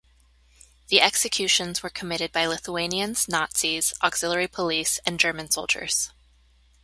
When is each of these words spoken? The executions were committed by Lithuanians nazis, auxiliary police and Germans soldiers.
The 0.87 0.99
executions 0.99 1.83
were 1.83 1.91
committed 1.91 2.31
by 2.31 2.47
Lithuanians 2.47 3.27
nazis, 3.29 3.93
auxiliary 4.01 4.47
police 4.47 4.99
and 5.05 5.19
Germans 5.19 5.53
soldiers. 5.53 6.09